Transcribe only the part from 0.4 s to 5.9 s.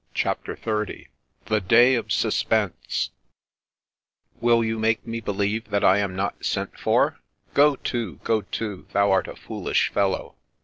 XXX tSbt 9iis ot Su0pen0e '* Will you make me believe that